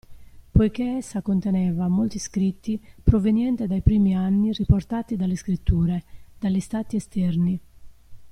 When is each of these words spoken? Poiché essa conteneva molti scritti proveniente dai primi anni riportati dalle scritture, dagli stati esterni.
Poiché 0.51 0.95
essa 0.97 1.21
conteneva 1.21 1.87
molti 1.87 2.17
scritti 2.17 2.83
proveniente 3.03 3.67
dai 3.67 3.81
primi 3.81 4.15
anni 4.15 4.51
riportati 4.51 5.15
dalle 5.15 5.35
scritture, 5.35 6.03
dagli 6.39 6.59
stati 6.59 6.95
esterni. 6.95 7.59